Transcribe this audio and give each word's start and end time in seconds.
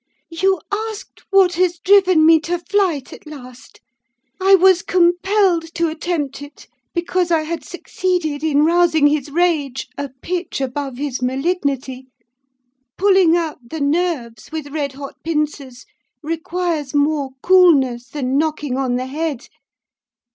"You 0.31 0.59
asked, 0.71 1.21
what 1.29 1.53
has 1.53 1.77
driven 1.77 2.25
me 2.25 2.39
to 2.39 2.57
flight 2.57 3.13
at 3.13 3.27
last? 3.27 3.81
I 4.41 4.55
was 4.55 4.81
compelled 4.81 5.75
to 5.75 5.89
attempt 5.89 6.41
it, 6.41 6.65
because 6.95 7.29
I 7.29 7.43
had 7.43 7.63
succeeded 7.63 8.43
in 8.43 8.65
rousing 8.65 9.05
his 9.05 9.29
rage 9.29 9.87
a 9.99 10.09
pitch 10.23 10.59
above 10.59 10.97
his 10.97 11.21
malignity. 11.21 12.07
Pulling 12.97 13.37
out 13.37 13.69
the 13.69 13.79
nerves 13.79 14.51
with 14.51 14.69
red 14.73 14.93
hot 14.93 15.17
pincers 15.23 15.85
requires 16.23 16.95
more 16.95 17.29
coolness 17.43 18.09
than 18.09 18.39
knocking 18.39 18.77
on 18.77 18.95
the 18.95 19.05
head. 19.05 19.49